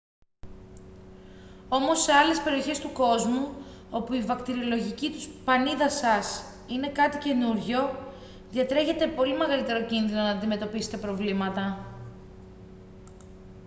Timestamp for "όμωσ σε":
1.69-2.11